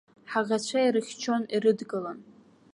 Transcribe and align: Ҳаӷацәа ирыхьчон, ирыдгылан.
Ҳаӷацәа 0.31 0.79
ирыхьчон, 0.83 1.43
ирыдгылан. 1.55 2.19